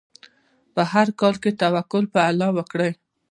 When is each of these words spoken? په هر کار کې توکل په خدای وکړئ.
په 0.73 0.81
هر 0.91 1.07
کار 1.19 1.35
کې 1.41 1.51
توکل 1.61 2.03
په 2.13 2.19
خدای 2.27 2.49
وکړئ. 2.53 2.91